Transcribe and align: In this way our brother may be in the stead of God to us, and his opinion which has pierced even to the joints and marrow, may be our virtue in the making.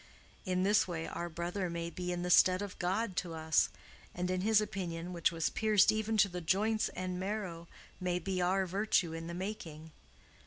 In 0.45 0.63
this 0.63 0.87
way 0.87 1.05
our 1.07 1.29
brother 1.29 1.69
may 1.69 1.91
be 1.91 2.11
in 2.11 2.23
the 2.23 2.31
stead 2.31 2.63
of 2.63 2.79
God 2.79 3.15
to 3.17 3.35
us, 3.35 3.69
and 4.15 4.27
his 4.41 4.59
opinion 4.59 5.13
which 5.13 5.29
has 5.29 5.51
pierced 5.51 5.91
even 5.91 6.17
to 6.17 6.27
the 6.27 6.41
joints 6.41 6.89
and 6.95 7.19
marrow, 7.19 7.67
may 7.99 8.17
be 8.17 8.41
our 8.41 8.65
virtue 8.65 9.13
in 9.13 9.27
the 9.27 9.35
making. 9.35 9.91